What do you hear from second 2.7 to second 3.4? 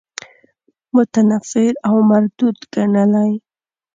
ګڼلی.